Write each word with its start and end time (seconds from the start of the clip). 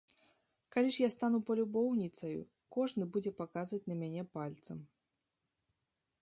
Калі 0.75 0.89
ж 0.93 1.01
я 1.01 1.09
стану 1.15 1.41
палюбоўніцаю, 1.49 2.39
кожны 2.77 3.03
будзе 3.17 3.31
паказваць 3.43 3.83
на 3.93 3.99
мяне 4.01 4.23
пальцам. 4.39 4.79